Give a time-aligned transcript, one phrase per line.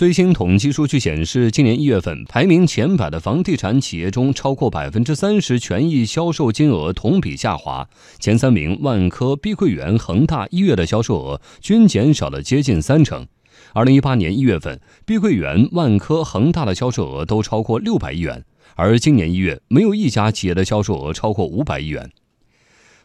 [0.00, 7.86] 最新统计数据显示，今年一月份排名前百的房地产企业中，超过百分之三十权益销售金额同比下滑。
[8.18, 13.26] 前三名万科、碧桂园、恒大一月的销售额均减少了接近三成。
[13.74, 18.42] 二零一八年一月份，碧桂园、万科、恒大的销售额都超过六百亿元，
[18.76, 22.10] 而今年一月，没有一家企业的销售额超过五百亿元。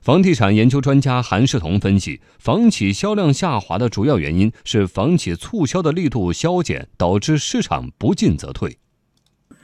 [0.05, 8.77] 房地产研究专家韩世彤分析，房企销量下滑的主要原因是房企促销的力度削减，导致市场不进则退。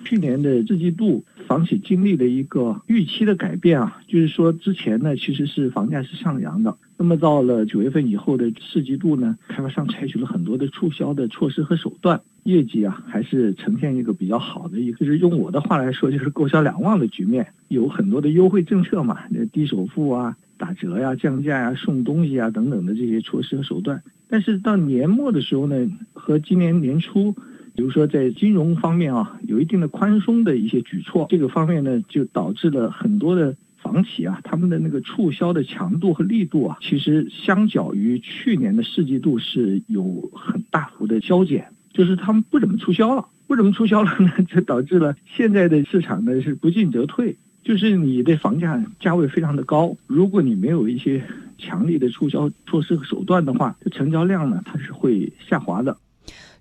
[0.04, 17.48] 去年的四季度，房企经历了一个预期的改变啊，就是说之前呢其实是房价是上扬的，那么到了九月份以后的四季度呢，开发商采取了很多的促销的措施和手段，业绩啊还是呈现一个比较好的一个，就是用我的话来说，就是购销两旺的局面。
[17.70, 19.18] 有很多的优惠政策嘛，
[19.52, 24.00] 低首付啊、打折呀、降价呀、送东西啊等等的这些措施和手段。
[24.30, 27.32] 但是到年末的时候呢，和今年年初，
[27.76, 47.36] 比如说在金融方面啊，有一定的宽松的一些举措，这个方面呢，就导致了很多的房企啊，他们的那个促销的强度和力度啊，其实相较于去年的四季度是有很大幅的削减，就是他们不怎么促销了，不怎么促销了呢，就导致了现在的市场呢是不进则退。
[47.64, 51.24] 就是你的房价价位非常的高，如果你没有一些
[51.60, 55.96] 强力的促销措施和手段的话，这成交量呢它是会下滑的。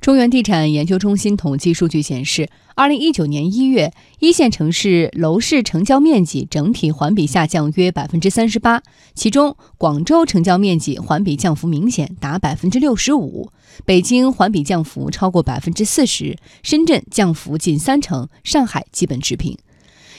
[0.01, 8.83] 中原地产研究中心统计数据显示，二零一九年一月，一线城市楼市成交面积整体环比下降约百分之三十八，
[9.15, 13.51] 其中广州成交面积环比降幅明显，达百分之六十五；
[13.84, 19.59] 北京环比降幅超过百分之四十，深圳降幅近三成，上海基本持平。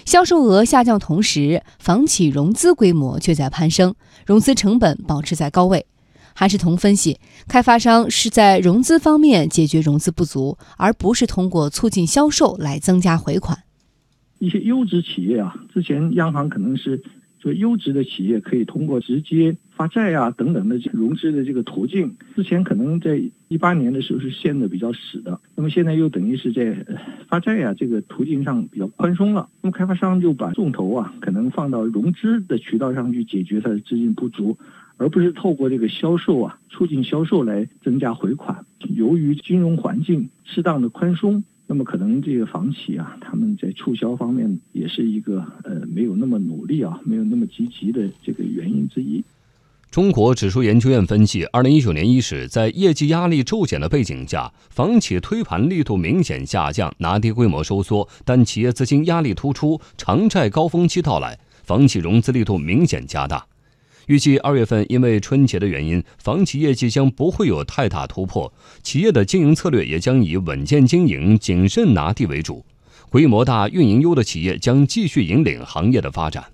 [0.06, 3.96] 销售额下降同时，房企融资规模却在攀升，
[4.28, 5.88] 融资成本保持在高位。
[6.36, 13.58] 韩世彤分析，开发商是在融资方面解决融资不足，而不是通过促进销售来增加回款。
[14.40, 17.02] 一些优质企业啊，之前央行可能是。
[17.42, 23.20] 说优质的企业可以通过直接发债啊等等的融资的这个途径，之前可能在
[23.52, 26.86] 一八年的时候是限的比较死的，那么现在又等于是在
[27.28, 34.58] 发债呀这个途径上比较宽松了，那么开发商就把重头啊可能放到融资的渠道上去解决它的资金不足，
[34.96, 38.66] 而不是透过这个销售啊促进销售来增加回款。
[38.96, 41.44] 由于金融环境适当的宽松。
[41.68, 49.24] 那么可能这个房企啊，他们在促销方面也是一个呃没有那么努力啊，没有那么积极的这个原因之一。
[49.92, 63.46] 中国指数研究院分析，二零一九年伊始，在业绩压力骤减的背景下，房企推盘力度明显下降，拿地规模收缩，但企业资金压力突出，偿债高峰期到来，房企融资力度明显加大。
[64.08, 72.64] 预计二月份因为春节的原因，房企业绩将不会有太大突破，企业的经营策略也将以稳健经营、谨慎拿地为主，
[73.10, 76.46] 规模大、运营优的企业将继续引领行业的发展。